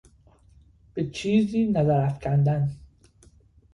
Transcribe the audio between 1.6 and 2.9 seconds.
نظر افکندن